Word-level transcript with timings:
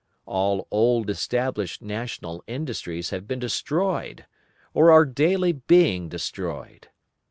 All 0.25 0.67
old 0.71 1.11
established 1.11 1.83
national 1.83 2.43
industries 2.47 3.11
have 3.11 3.27
been 3.27 3.37
destroyed 3.37 4.25
or 4.73 4.91
are 4.91 5.05
daily 5.05 5.51
being 5.51 6.09
destroyed. 6.09 6.87